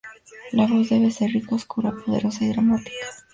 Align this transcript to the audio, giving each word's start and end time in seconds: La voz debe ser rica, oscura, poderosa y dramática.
La 0.53 0.65
voz 0.65 0.89
debe 0.89 1.11
ser 1.11 1.29
rica, 1.29 1.53
oscura, 1.53 1.91
poderosa 1.91 2.43
y 2.43 2.47
dramática. 2.49 2.95